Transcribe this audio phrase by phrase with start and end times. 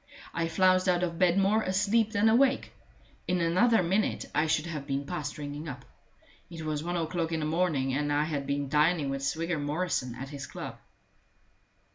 [0.33, 2.73] I flounced out of bed more asleep than awake;
[3.27, 5.85] in another minute I should have been past ringing up.
[6.49, 10.15] It was one o'clock in the morning, and I had been dining with Swigger Morrison
[10.15, 10.79] at his club.